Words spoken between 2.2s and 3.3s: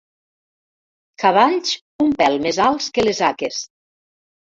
pèl més alts que les